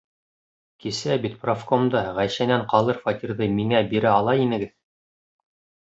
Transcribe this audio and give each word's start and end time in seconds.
Кисә 0.85 1.17
бит 1.25 1.35
профкомда 1.43 2.01
Ғәйшәнән 2.21 2.65
ҡалыр 2.73 3.01
фатирҙы 3.05 3.49
миңә 3.61 3.83
бирә 3.95 4.19
ала 4.23 4.37
инегеҙ! 4.49 4.77